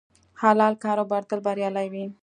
[0.41, 2.05] حلال کاروبار تل بریالی وي.